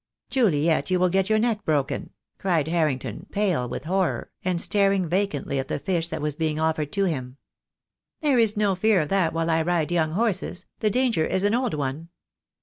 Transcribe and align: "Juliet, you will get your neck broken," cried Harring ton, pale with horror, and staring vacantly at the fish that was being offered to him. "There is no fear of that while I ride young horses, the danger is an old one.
"Juliet, 0.31 0.89
you 0.89 0.99
will 0.99 1.11
get 1.11 1.29
your 1.29 1.37
neck 1.37 1.63
broken," 1.63 2.09
cried 2.39 2.67
Harring 2.69 2.97
ton, 2.97 3.27
pale 3.29 3.69
with 3.69 3.83
horror, 3.83 4.31
and 4.43 4.59
staring 4.59 5.07
vacantly 5.07 5.59
at 5.59 5.67
the 5.67 5.77
fish 5.77 6.09
that 6.09 6.23
was 6.23 6.33
being 6.35 6.59
offered 6.59 6.91
to 6.93 7.03
him. 7.05 7.37
"There 8.21 8.39
is 8.39 8.57
no 8.57 8.73
fear 8.73 9.01
of 9.01 9.09
that 9.09 9.31
while 9.31 9.51
I 9.51 9.61
ride 9.61 9.91
young 9.91 10.13
horses, 10.13 10.65
the 10.79 10.89
danger 10.89 11.27
is 11.27 11.43
an 11.43 11.53
old 11.53 11.75
one. 11.75 12.09